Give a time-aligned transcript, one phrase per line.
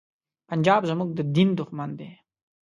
[0.49, 2.09] پنجاب زمونږ د دین دښمن دی.